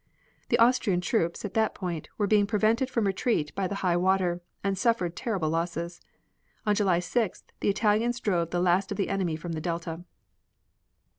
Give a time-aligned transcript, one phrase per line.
[0.49, 4.41] The Austrian troops, at that point, were being prevented from retreat by the high water,
[4.63, 6.01] and suffered terrible losses.
[6.65, 10.03] On July 6th the Italians drove the last of the enemy from the delta.